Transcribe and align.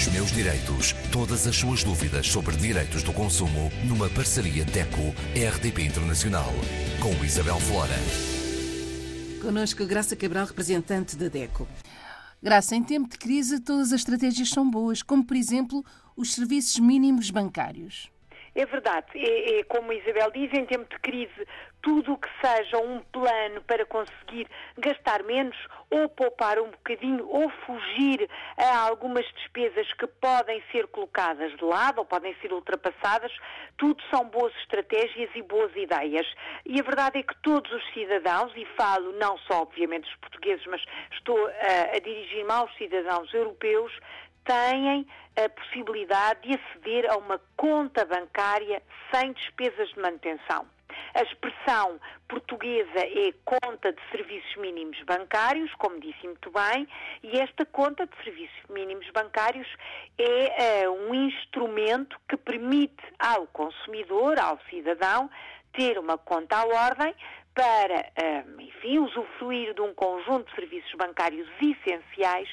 Os 0.00 0.08
meus 0.14 0.32
direitos. 0.32 0.94
Todas 1.12 1.46
as 1.46 1.54
suas 1.54 1.84
dúvidas 1.84 2.26
sobre 2.26 2.56
direitos 2.56 3.02
do 3.02 3.12
consumo 3.12 3.70
numa 3.86 4.08
parceria 4.08 4.64
DECO-RDP 4.64 5.82
Internacional. 5.82 6.48
Com 7.02 7.12
Isabel 7.22 7.60
Flora. 7.60 7.92
Conosco 9.42 9.84
Graça 9.84 10.16
Cabral, 10.16 10.46
representante 10.46 11.18
da 11.18 11.28
DECO. 11.28 11.68
Graça, 12.42 12.74
em 12.74 12.82
tempo 12.82 13.10
de 13.10 13.18
crise 13.18 13.60
todas 13.60 13.92
as 13.92 14.00
estratégias 14.00 14.48
são 14.48 14.70
boas, 14.70 15.02
como 15.02 15.22
por 15.22 15.36
exemplo 15.36 15.84
os 16.16 16.32
serviços 16.32 16.78
mínimos 16.78 17.30
bancários. 17.30 18.10
É 18.54 18.64
verdade. 18.64 19.06
É, 19.14 19.60
é, 19.60 19.64
como 19.64 19.90
a 19.90 19.94
Isabel 19.94 20.30
diz, 20.32 20.50
em 20.54 20.64
tempo 20.64 20.88
de 20.88 20.98
crise, 21.00 21.46
tudo 21.82 22.12
o 22.12 22.18
que 22.18 22.28
seja 22.40 22.78
um 22.78 23.00
plano 23.00 23.62
para 23.62 23.84
conseguir 23.86 24.46
gastar 24.78 25.22
menos 25.22 25.56
ou 25.90 26.08
poupar 26.08 26.58
um 26.58 26.70
bocadinho 26.70 27.26
ou 27.28 27.50
fugir 27.66 28.28
a 28.56 28.78
algumas 28.86 29.26
despesas 29.34 29.92
que 29.94 30.06
podem 30.06 30.62
ser 30.70 30.86
colocadas 30.88 31.56
de 31.56 31.64
lado 31.64 31.98
ou 31.98 32.04
podem 32.04 32.34
ser 32.40 32.52
ultrapassadas, 32.52 33.32
tudo 33.76 34.02
são 34.10 34.24
boas 34.24 34.54
estratégias 34.56 35.30
e 35.34 35.42
boas 35.42 35.74
ideias. 35.74 36.26
E 36.64 36.78
a 36.78 36.82
verdade 36.82 37.18
é 37.18 37.22
que 37.22 37.34
todos 37.42 37.70
os 37.72 37.92
cidadãos, 37.92 38.52
e 38.56 38.64
falo 38.76 39.12
não 39.12 39.36
só, 39.38 39.62
obviamente, 39.62 40.08
os 40.08 40.16
portugueses, 40.16 40.64
mas 40.66 40.82
estou 41.12 41.46
a, 41.46 41.96
a 41.96 41.98
dirigir-me 41.98 42.52
aos 42.52 42.74
cidadãos 42.76 43.32
europeus, 43.34 43.92
têm 44.44 45.06
a 45.36 45.48
possibilidade 45.48 46.40
de 46.42 46.54
aceder 46.54 47.10
a 47.10 47.16
uma 47.16 47.40
conta 47.56 48.04
bancária 48.04 48.82
sem 49.12 49.32
despesas 49.32 49.88
de 49.90 50.00
manutenção. 50.00 50.66
A 51.14 51.22
expressão 51.22 52.00
portuguesa 52.28 52.98
é 52.98 53.32
conta 53.44 53.92
de 53.92 54.00
serviços 54.10 54.56
mínimos 54.56 55.00
bancários, 55.02 55.72
como 55.74 55.98
disse 55.98 56.24
muito 56.24 56.50
bem, 56.50 56.86
e 57.22 57.40
esta 57.40 57.66
conta 57.66 58.06
de 58.06 58.16
serviços 58.22 58.62
mínimos 58.68 59.08
bancários 59.10 59.66
é 60.18 60.88
uh, 60.88 60.92
um 60.92 61.14
instrumento 61.14 62.16
que 62.28 62.36
permite 62.36 63.02
ao 63.18 63.46
consumidor, 63.48 64.38
ao 64.38 64.58
cidadão, 64.70 65.28
ter 65.72 65.98
uma 65.98 66.16
conta 66.16 66.56
à 66.56 66.64
ordem 66.64 67.14
para, 67.54 68.44
uh, 68.46 68.60
enfim, 68.60 68.98
usufruir 68.98 69.74
de 69.74 69.80
um 69.80 69.92
conjunto 69.92 70.48
de 70.50 70.54
serviços 70.54 70.92
bancários 70.94 71.48
essenciais 71.60 72.48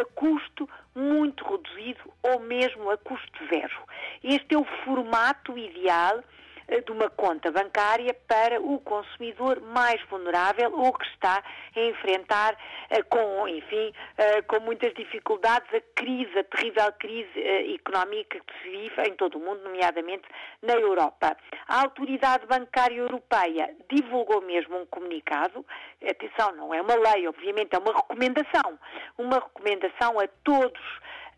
a 0.00 0.04
custo 0.14 0.68
muito 0.94 1.44
reduzido 1.44 2.12
ou 2.22 2.40
mesmo 2.40 2.88
a 2.90 2.96
custo 2.98 3.46
zero. 3.52 3.76
Este 4.22 4.54
é 4.54 4.58
o 4.58 4.64
formato 4.84 5.58
ideal 5.58 6.18
eh, 6.18 6.22
de 6.68 6.92
uma 6.92 7.08
conta 7.10 7.50
bancária 7.50 8.14
para 8.26 8.60
o 8.60 8.80
consumidor 8.80 9.60
mais 9.60 10.00
vulnerável 10.08 10.72
ou 10.72 10.92
que 10.92 11.06
está 11.06 11.42
a 11.74 11.80
enfrentar 11.80 12.56
eh, 12.90 13.02
com, 13.04 13.48
enfim, 13.48 13.92
eh, 14.18 14.42
com 14.42 14.60
muitas 14.60 14.92
dificuldades 14.94 15.72
a 15.72 15.80
crise, 15.94 16.38
a 16.38 16.44
terrível 16.44 16.92
crise 16.98 17.74
económica 17.74 18.40
que 18.40 18.52
se 18.62 18.70
vive 18.70 19.02
em 19.08 19.14
todo 19.14 19.36
o 19.36 19.40
mundo, 19.40 19.62
nomeadamente 19.62 20.24
na 20.62 20.74
Europa. 20.74 21.36
A 21.68 21.82
Autoridade 21.82 22.46
Bancária 22.46 22.96
Europeia 22.96 23.74
divulgou 23.88 24.40
mesmo 24.42 24.76
um 24.76 24.86
comunicado, 24.86 25.64
atenção, 26.02 26.52
não 26.56 26.74
é 26.74 26.82
uma 26.82 26.94
lei, 26.94 27.28
obviamente, 27.28 27.74
é 27.74 27.78
uma 27.78 27.92
recomendação, 27.92 28.78
uma 29.16 29.36
recomendação 29.36 30.18
a 30.18 30.26
todos 30.42 30.82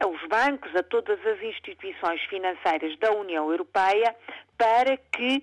aos 0.00 0.20
bancos, 0.28 0.74
a 0.76 0.82
todas 0.82 1.18
as 1.26 1.42
instituições 1.42 2.20
financeiras 2.24 2.96
da 2.98 3.12
União 3.12 3.50
Europeia, 3.50 4.14
para 4.56 4.96
que 4.96 5.42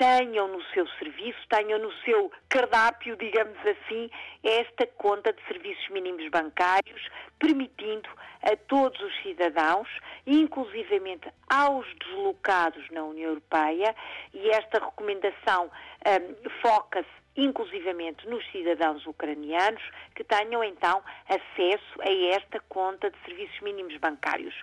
tenham 0.00 0.48
no 0.48 0.62
seu 0.72 0.88
serviço, 0.98 1.38
tenham 1.50 1.78
no 1.78 1.92
seu 2.04 2.32
cardápio, 2.48 3.14
digamos 3.16 3.58
assim, 3.66 4.10
esta 4.42 4.86
conta 4.86 5.30
de 5.30 5.42
serviços 5.46 5.86
mínimos 5.90 6.26
bancários, 6.30 7.06
permitindo 7.38 8.08
a 8.42 8.56
todos 8.56 8.98
os 8.98 9.22
cidadãos, 9.22 9.88
inclusivamente 10.26 11.30
aos 11.50 11.86
deslocados 11.98 12.88
na 12.90 13.04
União 13.04 13.28
Europeia, 13.28 13.94
e 14.32 14.48
esta 14.48 14.78
recomendação 14.82 15.70
um, 16.06 16.50
foca-se 16.62 17.19
inclusivamente 17.36 18.28
nos 18.28 18.44
cidadãos 18.50 19.06
ucranianos, 19.06 19.82
que 20.14 20.24
tenham 20.24 20.62
então 20.64 21.02
acesso 21.28 22.00
a 22.00 22.10
esta 22.34 22.60
conta 22.68 23.10
de 23.10 23.16
serviços 23.24 23.60
mínimos 23.60 23.96
bancários. 23.98 24.54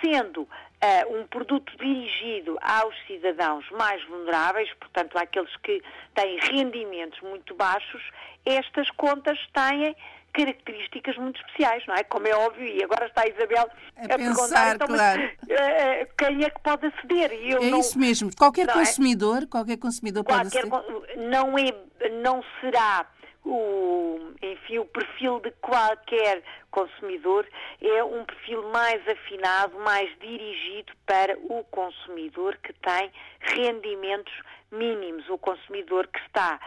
Sendo 0.00 0.42
uh, 0.42 1.16
um 1.16 1.26
produto 1.26 1.76
dirigido 1.76 2.58
aos 2.60 2.94
cidadãos 3.06 3.68
mais 3.70 4.02
vulneráveis, 4.04 4.72
portanto, 4.74 5.16
àqueles 5.16 5.54
que 5.58 5.82
têm 6.14 6.38
rendimentos 6.38 7.20
muito 7.20 7.54
baixos, 7.54 8.02
estas 8.44 8.90
contas 8.90 9.38
têm 9.52 9.94
características 10.32 11.16
muito 11.16 11.40
especiais, 11.40 11.84
não 11.86 11.94
é? 11.94 12.02
Como 12.04 12.26
é 12.26 12.34
óbvio, 12.34 12.66
e 12.66 12.82
agora 12.82 13.06
está 13.06 13.22
a 13.22 13.28
Isabel 13.28 13.68
a, 13.96 14.04
a 14.04 14.08
pensar, 14.08 14.18
perguntar 14.18 14.74
então, 14.74 14.86
claro. 14.88 15.20
mas, 15.20 15.50
uh, 15.50 16.08
quem 16.16 16.44
é 16.44 16.50
que 16.50 16.60
pode 16.60 16.86
aceder? 16.86 17.32
E 17.32 17.50
eu 17.50 17.62
é 17.62 17.70
não, 17.70 17.80
isso 17.80 17.98
mesmo. 17.98 18.30
Qualquer 18.36 18.68
é? 18.68 18.72
consumidor, 18.72 19.42
é? 19.42 19.46
qualquer 19.46 19.76
consumidor 19.76 20.24
qualquer 20.24 20.68
pode 20.68 20.86
aceder. 20.86 21.28
Não, 21.28 21.58
é, 21.58 22.10
não 22.22 22.42
será 22.60 23.06
o, 23.44 24.32
enfim, 24.40 24.78
o 24.78 24.84
perfil 24.86 25.40
de 25.40 25.50
qualquer 25.52 26.42
consumidor 26.70 27.46
é 27.80 28.04
um 28.04 28.24
perfil 28.24 28.62
mais 28.70 29.06
afinado, 29.08 29.78
mais 29.80 30.08
dirigido 30.20 30.92
para 31.06 31.36
o 31.38 31.64
consumidor 31.64 32.56
que 32.58 32.72
tem 32.74 33.10
rendimentos 33.40 34.32
mínimos, 34.70 35.28
o 35.28 35.36
consumidor 35.38 36.06
que 36.06 36.20
está, 36.20 36.58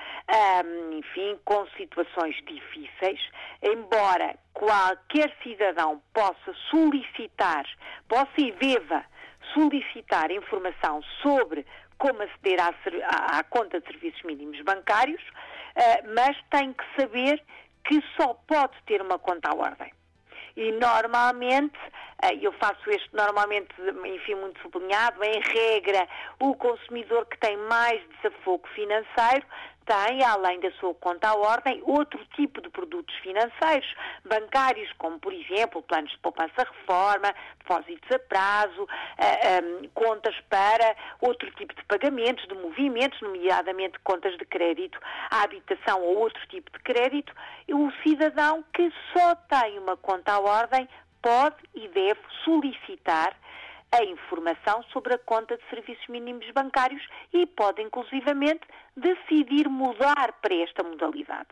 um, 0.66 1.00
enfim, 1.00 1.40
com 1.44 1.66
situações 1.78 2.36
difíceis, 2.46 3.20
embora 3.64 4.38
qualquer 4.54 5.34
cidadão 5.42 6.02
possa 6.14 6.54
solicitar, 6.70 7.66
possa 8.08 8.34
e 8.38 8.52
deva 8.52 9.04
solicitar 9.54 10.30
informação 10.32 11.02
sobre 11.22 11.66
como 11.98 12.22
aceder 12.22 12.60
à, 12.60 12.74
à, 13.06 13.40
à 13.40 13.44
conta 13.44 13.80
de 13.80 13.88
serviços 13.88 14.22
mínimos 14.24 14.62
bancários, 14.62 15.22
uh, 15.76 16.14
mas 16.14 16.38
tem 16.50 16.74
que 16.74 16.84
saber 17.00 17.42
que 17.86 18.02
só 18.18 18.34
pode 18.48 18.74
ter 18.86 19.02
uma 19.02 19.20
conta 19.20 19.50
à 19.50 19.56
ordem. 19.56 19.92
E 20.58 20.72
normalmente, 20.72 21.78
eh, 22.24 22.36
eu 22.42 22.52
faço 22.54 22.90
este 22.90 23.14
normalmente, 23.14 23.70
enfim, 24.06 24.36
muito 24.36 24.60
sublinhado, 24.62 25.22
em 25.24 25.40
regra, 25.42 26.08
o 26.40 26.56
consumidor 26.56 27.26
que 27.26 27.38
tem 27.40 27.58
mais 27.58 28.02
desafogo 28.16 28.66
financeiro 28.70 29.46
tem, 29.86 30.24
além 30.24 30.60
da 30.60 30.72
sua 30.74 30.94
conta 30.96 31.30
à 31.30 31.36
ordem, 31.36 31.82
outro 31.86 32.20
tipo 32.36 32.62
de 32.62 32.70
produtos 32.70 33.16
financeiros, 33.18 33.88
bancários, 34.26 34.92
como, 34.98 35.20
por 35.20 35.32
exemplo, 35.32 35.82
planos 35.84 36.12
de 36.12 36.18
poupança-reforma, 36.20 37.34
depósitos 37.60 38.12
a 38.12 38.20
prazo, 38.20 38.84
uh, 38.84 38.88
eh, 39.20 39.62
um, 39.64 39.88
contas 39.90 40.36
para 40.50 40.96
outro 41.22 41.50
tipo 41.52 41.74
de 41.76 41.84
pagamentos, 41.86 42.48
de 42.48 42.56
movimentos, 42.56 43.20
nomeadamente 43.22 44.00
contas 44.00 44.38
de 44.38 44.46
crédito 44.46 45.00
à 45.30 45.44
habitação 45.44 46.02
ou 46.02 46.18
outro 46.18 46.46
tipo 46.48 46.72
de 46.72 46.80
crédito. 46.80 47.34
O 47.70 47.92
cidadão 48.04 48.64
que 48.74 48.92
só 49.14 49.36
tem 49.36 49.80
uma 49.80 49.98
conta 49.98 50.34
à 50.34 50.40
ordem 50.40 50.88
pode 51.22 51.58
e 51.74 51.88
deve 51.88 52.20
solicitar 52.44 53.36
a 53.92 54.04
informação 54.04 54.84
sobre 54.92 55.14
a 55.14 55.18
conta 55.18 55.58
de 55.58 55.64
serviços 55.70 56.08
mínimos 56.08 56.50
bancários 56.52 57.06
e 57.32 57.46
pode, 57.46 57.82
inclusivamente, 57.82 58.62
decidir 58.96 59.70
mudar 59.70 60.34
para 60.42 60.56
esta 60.56 60.84
modalidade. 60.84 61.50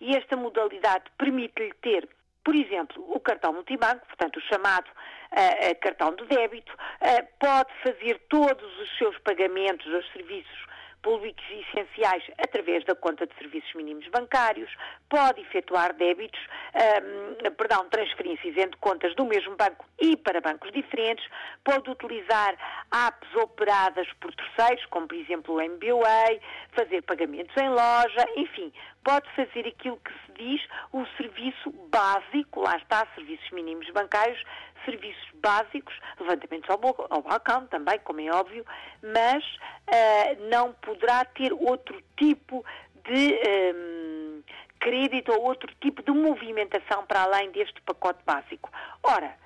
E 0.00 0.16
esta 0.16 0.36
modalidade 0.36 1.04
permite-lhe 1.16 1.72
ter 1.82 2.08
por 2.44 2.54
exemplo, 2.54 3.02
o 3.08 3.18
cartão 3.18 3.54
multibanco, 3.54 4.06
portanto, 4.06 4.36
o 4.36 4.42
chamado 4.42 4.86
uh, 4.86 5.80
cartão 5.80 6.14
de 6.14 6.26
débito, 6.26 6.74
uh, 6.74 7.26
pode 7.40 7.72
fazer 7.82 8.20
todos 8.28 8.80
os 8.80 8.98
seus 8.98 9.16
pagamentos 9.20 9.92
aos 9.94 10.06
serviços 10.12 10.66
públicos 11.04 11.44
essenciais 11.50 12.24
através 12.38 12.82
da 12.86 12.94
conta 12.94 13.26
de 13.26 13.34
serviços 13.34 13.72
mínimos 13.74 14.08
bancários, 14.08 14.74
pode 15.10 15.42
efetuar 15.42 15.92
débitos, 15.92 16.40
um, 16.74 17.50
perdão, 17.52 17.86
transferências 17.90 18.56
entre 18.56 18.76
contas 18.80 19.14
do 19.14 19.26
mesmo 19.26 19.54
banco 19.54 19.84
e 20.00 20.16
para 20.16 20.40
bancos 20.40 20.72
diferentes, 20.72 21.24
pode 21.62 21.90
utilizar 21.90 22.56
apps 22.90 23.36
operadas 23.36 24.08
por 24.18 24.34
terceiros, 24.34 24.84
como 24.86 25.06
por 25.06 25.16
exemplo 25.16 25.54
o 25.54 25.60
MBWay, 25.60 26.40
fazer 26.72 27.02
pagamentos 27.02 27.54
em 27.58 27.68
loja, 27.68 28.26
enfim, 28.36 28.72
pode 29.04 29.30
fazer 29.36 29.68
aquilo 29.68 29.98
que 29.98 30.12
se 30.12 30.32
diz 30.32 30.62
o 30.90 31.04
serviço 31.18 31.70
básico, 31.90 32.62
lá 32.62 32.76
está, 32.78 33.06
serviços 33.14 33.50
mínimos 33.50 33.88
bancários, 33.90 34.42
serviços 34.84 35.28
básicos, 35.34 35.94
levantamentos 36.18 36.68
ao, 36.70 36.80
ao 37.10 37.22
balcão 37.22 37.66
também, 37.66 37.98
como 38.00 38.20
é 38.20 38.30
óbvio, 38.30 38.64
mas 39.02 39.44
uh, 39.44 40.48
não 40.50 40.72
poderá 40.74 41.24
ter 41.24 41.52
outro 41.52 42.02
tipo 42.16 42.64
de 43.04 43.40
um, 43.74 44.42
crédito 44.80 45.32
ou 45.32 45.42
outro 45.42 45.72
tipo 45.80 46.02
de 46.02 46.10
movimentação 46.10 47.04
para 47.06 47.22
além 47.22 47.50
deste 47.52 47.80
pacote 47.82 48.22
básico. 48.24 48.70
Ora, 49.02 49.36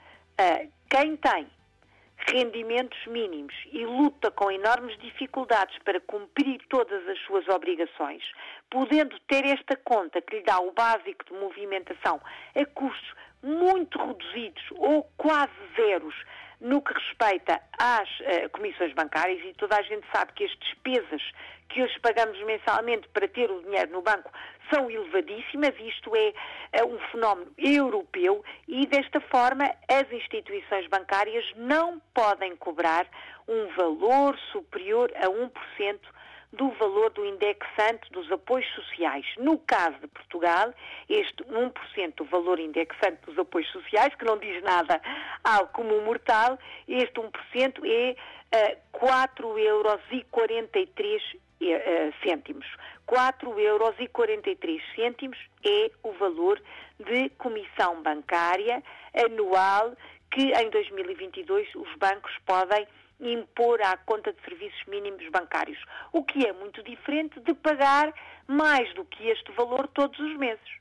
uh, 0.41 0.73
quem 0.89 1.17
tem 1.17 1.49
rendimentos 2.27 2.99
mínimos 3.07 3.55
e 3.73 3.85
luta 3.87 4.31
com 4.31 4.51
enormes 4.51 4.99
dificuldades 4.99 5.79
para 5.85 6.01
cumprir 6.01 6.61
todas 6.69 7.07
as 7.09 7.19
suas 7.21 7.47
obrigações, 7.49 8.23
podendo 8.71 9.19
ter 9.21 9.45
esta 9.47 9.77
conta 9.77 10.21
que 10.21 10.37
lhe 10.37 10.43
dá 10.43 10.59
o 10.61 10.73
básico 10.73 11.25
de 11.25 11.33
movimentação 11.33 12.21
a 12.55 12.67
custos 12.67 13.15
muito 13.43 13.99
reduzidos 13.99 14.63
ou 14.77 15.05
quase 15.17 15.53
zeros 15.77 16.15
no 16.61 16.83
que 16.83 16.93
respeita 16.93 17.61
às 17.79 18.09
uh, 18.21 18.49
comissões 18.51 18.93
bancárias, 18.93 19.41
e 19.45 19.55
toda 19.55 19.77
a 19.77 19.83
gente 19.83 20.07
sabe 20.13 20.33
que 20.33 20.45
as 20.45 20.51
despesas 20.59 21.23
que 21.69 21.83
hoje 21.83 22.01
pagamos 22.01 22.39
mensalmente 22.45 23.09
para 23.09 23.29
ter 23.29 23.51
o 23.51 23.63
dinheiro 23.63 23.93
no 23.93 24.03
banco 24.03 24.31
são 24.73 24.91
elevadíssimas, 24.91 25.75
isto 25.79 26.15
é, 26.17 26.33
é 26.73 26.85
um 26.85 26.99
fenómeno 27.11 27.53
europeu 27.57 28.45
e 28.67 28.87
desta 28.87 29.21
forma 29.21 29.65
as 29.89 30.11
instituições 30.13 30.87
bancárias 30.89 31.45
não 31.57 32.01
podem 32.13 32.57
cobrar 32.57 33.07
um 33.47 33.67
valor 33.77 34.39
superior 34.53 35.13
a 35.17 35.27
1% 35.27 35.99
do 36.53 36.71
valor 36.71 37.11
do 37.11 37.25
indexante 37.25 38.11
dos 38.11 38.31
apoios 38.33 38.67
sociais. 38.75 39.25
No 39.39 39.59
caso 39.59 39.97
de 40.01 40.09
Portugal, 40.09 40.75
este 41.09 41.45
1% 41.45 42.15
do 42.15 42.25
valor 42.25 42.59
indexante 42.59 43.21
dos 43.27 43.39
apoios 43.39 43.71
sociais, 43.71 44.13
que 44.15 44.25
não 44.25 44.39
diz 44.39 44.61
nada 44.63 45.01
ao 45.45 45.69
comum 45.69 46.03
mortal, 46.05 46.59
este 46.87 47.21
1% 47.21 47.81
é 47.85 48.17
uh, 48.95 48.99
4,43 48.99 51.21
euros 51.61 52.15
cêntimos. 52.23 52.67
4,43 53.07 53.59
euros 53.59 53.95
cêntimos 54.95 55.39
é 55.65 55.91
o 56.03 56.13
valor 56.13 56.63
de 56.99 57.29
comissão 57.31 58.03
bancária 58.03 58.83
anual 59.15 59.95
que 60.31 60.53
em 60.53 60.71
2022 60.71 61.75
os 61.75 61.95
bancos 61.97 62.33
podem 62.45 62.87
impor 63.21 63.81
à 63.83 63.97
conta 63.97 64.33
de 64.33 64.41
serviços 64.43 64.81
mínimos 64.87 65.29
bancários, 65.31 65.79
o 66.13 66.23
que 66.25 66.47
é 66.47 66.53
muito 66.53 66.83
diferente 66.83 67.41
de 67.41 67.55
pagar 67.55 68.13
mais 68.47 68.93
do 68.95 69.05
que 69.05 69.29
este 69.29 69.51
valor 69.53 69.89
todos 69.89 70.19
os 70.19 70.37
meses. 70.37 70.79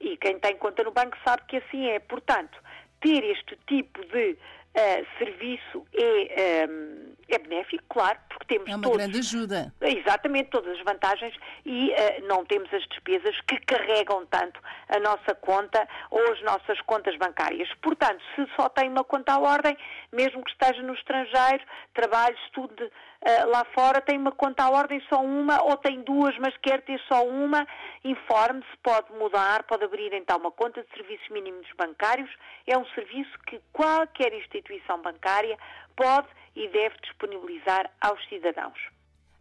E 0.00 0.16
quem 0.16 0.38
tem 0.38 0.56
conta 0.56 0.82
no 0.82 0.92
banco 0.92 1.16
sabe 1.24 1.42
que 1.46 1.56
assim 1.58 1.86
é. 1.88 1.98
Portanto, 1.98 2.58
ter 3.00 3.22
este 3.24 3.56
tipo 3.66 4.04
de 4.06 4.32
uh, 4.32 5.18
serviço 5.18 5.86
é, 5.92 6.66
um, 6.66 7.14
é 7.28 7.38
benéfico, 7.38 7.84
claro, 7.88 8.18
temos 8.50 8.68
É 8.68 8.74
uma 8.74 8.82
todos, 8.82 8.98
grande 8.98 9.18
ajuda. 9.18 9.72
Exatamente, 9.80 10.50
todas 10.50 10.76
as 10.76 10.84
vantagens 10.84 11.32
e 11.64 11.90
uh, 11.90 12.26
não 12.26 12.44
temos 12.44 12.72
as 12.74 12.82
despesas 12.88 13.40
que 13.42 13.56
carregam 13.60 14.26
tanto 14.26 14.60
a 14.88 14.98
nossa 14.98 15.34
conta 15.40 15.88
ou 16.10 16.20
as 16.32 16.42
nossas 16.42 16.80
contas 16.82 17.16
bancárias. 17.16 17.68
Portanto, 17.80 18.20
se 18.34 18.44
só 18.56 18.68
tem 18.68 18.88
uma 18.88 19.04
conta 19.04 19.34
à 19.34 19.38
ordem, 19.38 19.76
mesmo 20.12 20.42
que 20.42 20.50
esteja 20.50 20.82
no 20.82 20.94
estrangeiro, 20.94 21.64
trabalhe, 21.94 22.36
estude 22.46 22.82
uh, 22.82 23.50
lá 23.50 23.64
fora, 23.72 24.00
tem 24.00 24.18
uma 24.18 24.32
conta 24.32 24.64
à 24.64 24.70
ordem 24.70 25.00
só 25.08 25.22
uma 25.22 25.62
ou 25.62 25.76
tem 25.76 26.02
duas, 26.02 26.36
mas 26.38 26.56
quer 26.56 26.82
ter 26.82 27.00
só 27.06 27.24
uma, 27.24 27.64
informe-se, 28.04 28.76
pode 28.82 29.12
mudar, 29.12 29.62
pode 29.62 29.84
abrir 29.84 30.12
então 30.12 30.38
uma 30.38 30.50
conta 30.50 30.82
de 30.82 30.90
serviços 30.90 31.28
mínimos 31.28 31.68
bancários. 31.78 32.30
É 32.66 32.76
um 32.76 32.86
serviço 32.86 33.30
que 33.46 33.60
qualquer 33.72 34.32
instituição 34.34 35.00
bancária 35.00 35.56
pode 35.94 36.28
e 36.54 36.68
deve 36.68 36.96
disponibilizar 37.02 37.90
aos 38.00 38.22
cidadãos. 38.28 38.78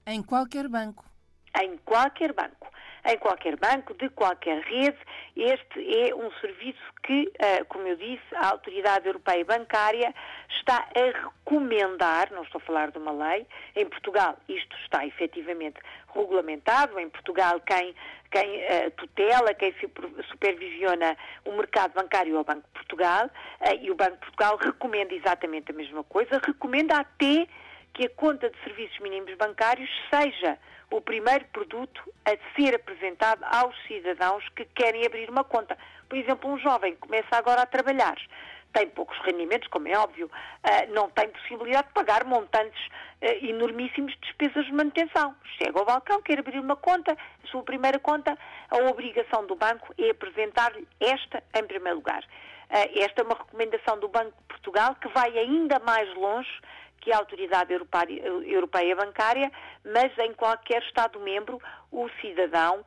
Em 0.06 0.22
qualquer 0.24 0.68
banco. 0.68 1.06
Em 1.62 1.78
qualquer 1.78 2.34
banco. 2.34 2.72
Em 3.06 3.18
qualquer 3.18 3.56
banco, 3.56 3.94
de 3.94 4.10
qualquer 4.10 4.62
rede, 4.62 4.98
este 5.36 6.07
é 6.07 6.13
um 6.13 6.31
serviço 6.40 6.80
que, 7.04 7.31
eh, 7.40 7.63
como 7.66 7.88
eu 7.88 7.96
disse, 7.96 8.36
a 8.36 8.50
Autoridade 8.50 9.07
Europeia 9.07 9.44
Bancária 9.46 10.13
está 10.57 10.88
a 10.96 11.25
recomendar, 11.25 12.31
não 12.31 12.44
estou 12.44 12.60
a 12.60 12.63
falar 12.66 12.92
de 12.92 12.98
uma 12.98 13.12
lei, 13.12 13.48
em 13.75 13.86
Portugal 13.86 14.38
isto 14.48 14.75
está 14.84 15.06
efetivamente 15.06 15.80
regulamentado, 16.13 17.00
em 17.00 17.10
Portugal 17.10 17.60
quem, 17.62 17.96
quem 18.31 18.57
uh, 18.57 18.92
tutela, 18.92 19.54
quem 19.54 19.74
supervisiona 20.30 21.18
o 21.45 21.52
mercado 21.54 21.94
bancário 21.94 22.36
é 22.36 22.40
o 22.40 22.44
Banco 22.44 22.68
de 22.68 22.74
Portugal, 22.74 23.25
uh, 23.25 23.80
e 23.81 23.90
o 23.90 23.95
Banco 23.95 24.13
de 24.13 24.19
Portugal 24.19 24.57
recomenda 24.57 25.13
exatamente 25.13 25.72
a 25.72 25.75
mesma 25.75 26.04
coisa, 26.04 26.42
recomenda 26.45 26.98
até 26.98 27.48
que 28.00 28.06
a 28.06 28.10
conta 28.12 28.50
de 28.50 28.57
serviços 28.63 28.98
mínimos 29.00 29.36
bancários 29.36 29.90
seja 30.10 30.57
o 30.90 31.01
primeiro 31.01 31.44
produto 31.51 32.01
a 32.24 32.31
ser 32.56 32.74
apresentado 32.74 33.44
aos 33.44 33.75
cidadãos 33.88 34.42
que 34.56 34.63
querem 34.63 35.06
abrir 35.06 35.30
uma 35.30 35.44
conta. 35.44 35.78
Por 36.07 36.18
exemplo, 36.18 36.50
um 36.50 36.57
jovem 36.57 36.94
que 36.94 37.01
começa 37.01 37.28
agora 37.36 37.63
a 37.63 37.66
trabalhar, 37.66 38.16
tem 38.72 38.88
poucos 38.88 39.18
rendimentos, 39.25 39.68
como 39.68 39.90
é 39.90 39.98
óbvio, 39.98 40.31
ah, 40.63 40.86
não 40.94 41.10
tem 41.10 41.28
possibilidade 41.28 41.90
de 41.90 41.94
pagar 41.94 42.24
montantes 42.24 42.80
ah, 43.22 43.34
enormíssimos 43.46 44.13
de 44.13 44.19
despesas 44.22 44.66
de 44.66 44.72
manutenção. 44.72 45.36
Chega 45.57 45.78
ao 45.78 45.86
balcão, 45.86 46.22
quer 46.22 46.40
abrir 46.40 46.57
uma 46.57 46.78
conta, 46.78 47.12
a 47.12 47.48
sua 47.48 47.63
primeira 47.63 48.00
conta, 48.00 48.38
a 48.69 48.78
obrigação 48.78 49.45
do 49.45 49.57
banco 49.57 49.94
é 49.98 50.12
apresentar-lhe 50.12 50.88
esta 51.02 51.44
em 51.54 51.66
primeiro 51.66 51.98
lugar. 51.98 52.24
Ah, 52.69 52.88
esta 52.95 53.24
é 53.24 53.25
uma 53.25 53.36
recomendação 53.36 54.00
do 54.00 54.07
Banco 54.07 54.31
de 54.38 54.48
Portugal 54.48 54.95
que 55.02 55.10
vai 55.10 55.38
ainda 55.38 55.80
mais 55.80 56.07
longe 56.16 56.62
que 57.00 57.12
a 57.12 57.18
Autoridade 57.18 57.74
Europeia 57.74 58.96
Bancária, 58.96 59.51
mas 59.84 60.12
em 60.18 60.34
qualquer 60.34 60.81
Estado-membro 60.84 61.60
o 61.92 62.07
cidadão 62.22 62.84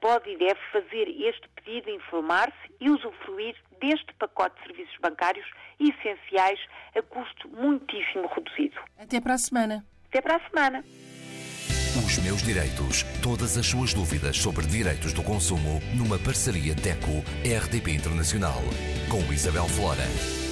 pode 0.00 0.30
e 0.30 0.36
deve 0.36 0.60
fazer 0.72 1.08
este 1.08 1.48
pedido, 1.48 1.90
informar-se 1.90 2.74
e 2.80 2.90
usufruir 2.90 3.56
deste 3.80 4.12
pacote 4.14 4.54
de 4.56 4.66
serviços 4.66 4.96
bancários 5.00 5.46
essenciais 5.78 6.60
a 6.96 7.02
custo 7.02 7.48
muitíssimo 7.48 8.28
reduzido. 8.28 8.80
Até 8.98 9.20
para 9.20 9.34
a 9.34 9.38
semana. 9.38 9.84
Até 10.08 10.20
para 10.20 10.36
a 10.36 10.40
semana. 10.48 10.84
Os 11.96 12.18
meus 12.18 12.42
direitos. 12.42 13.04
Todas 13.22 13.56
as 13.56 13.66
suas 13.66 13.94
dúvidas 13.94 14.36
sobre 14.36 14.66
direitos 14.66 15.12
do 15.12 15.22
consumo 15.22 15.80
numa 15.94 16.18
parceria 16.18 16.74
DECO-RDP 16.74 17.92
Internacional 17.92 18.60
com 19.08 19.32
Isabel 19.32 19.68
Flora. 19.68 20.43